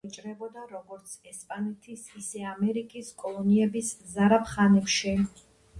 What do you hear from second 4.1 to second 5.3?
ზარაფხანებში.